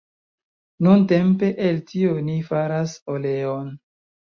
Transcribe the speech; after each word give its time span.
Nuntempe 0.87 1.51
el 1.67 1.79
tio 1.93 2.19
oni 2.25 2.41
faras 2.51 2.99
oleon. 3.19 3.75